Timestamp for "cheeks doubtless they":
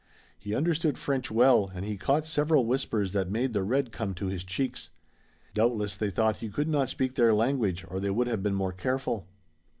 4.43-6.09